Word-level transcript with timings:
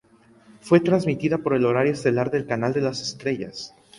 Fue 0.61 0.79
transmitida 0.79 1.37
por 1.37 1.53
el 1.53 1.63
horario 1.63 1.91
estelar 1.93 2.31
del 2.31 2.47
Canal 2.47 2.73
de 2.73 2.81
las 2.81 3.03
Estrellas. 3.03 3.75